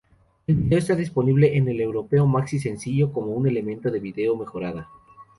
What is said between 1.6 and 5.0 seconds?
el Europeo Maxi-sencillo como un elemento de vídeo mejorada.